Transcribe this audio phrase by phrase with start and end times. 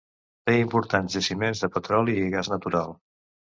[0.49, 2.99] Té importants jaciments de petroli i gas natural.